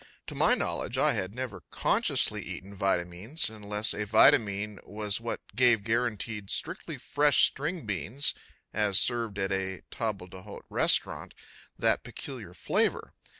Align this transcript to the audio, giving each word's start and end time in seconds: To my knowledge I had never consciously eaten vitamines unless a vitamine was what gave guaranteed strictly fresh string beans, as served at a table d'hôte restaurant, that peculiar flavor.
To 0.25 0.33
my 0.33 0.55
knowledge 0.55 0.97
I 0.97 1.13
had 1.13 1.35
never 1.35 1.61
consciously 1.69 2.41
eaten 2.41 2.73
vitamines 2.75 3.49
unless 3.51 3.93
a 3.93 4.03
vitamine 4.07 4.79
was 4.83 5.21
what 5.21 5.41
gave 5.55 5.83
guaranteed 5.83 6.49
strictly 6.49 6.97
fresh 6.97 7.43
string 7.43 7.85
beans, 7.85 8.33
as 8.73 8.97
served 8.97 9.37
at 9.37 9.51
a 9.51 9.83
table 9.91 10.25
d'hôte 10.27 10.63
restaurant, 10.71 11.35
that 11.77 12.01
peculiar 12.03 12.55
flavor. 12.55 13.13